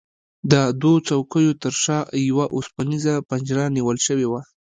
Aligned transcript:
د 0.51 0.53
دوو 0.81 0.95
څوکیو 1.07 1.57
ترشا 1.61 1.99
یوه 2.29 2.45
اوسپنیزه 2.55 3.13
پنجره 3.29 3.65
نیول 3.75 3.97
شوې 4.07 4.27
وه. 4.31 4.41